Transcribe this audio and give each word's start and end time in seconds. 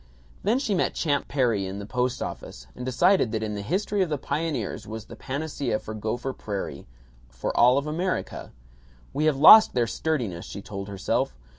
Then 0.41 0.57
she 0.57 0.73
met 0.73 0.95
Champ 0.95 1.27
Perry 1.27 1.67
in 1.67 1.77
the 1.77 1.85
post 1.85 2.23
office 2.23 2.65
and 2.75 2.83
decided 2.83 3.31
that 3.31 3.43
in 3.43 3.53
the 3.53 3.61
history 3.61 4.01
of 4.01 4.09
the 4.09 4.17
pioneers 4.17 4.87
was 4.87 5.05
the 5.05 5.15
panacea 5.15 5.77
for 5.77 5.93
Gopher 5.93 6.33
Prairie, 6.33 6.87
for 7.29 7.55
all 7.55 7.77
of 7.77 7.85
America. 7.85 8.51
We 9.13 9.25
have 9.25 9.37
lost 9.37 9.75
their 9.75 9.85
sturdiness, 9.85 10.45
she 10.47 10.63
told 10.63 10.87
herself. 10.87 11.35